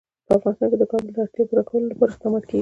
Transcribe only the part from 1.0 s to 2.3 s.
د اړتیاوو پوره کولو لپاره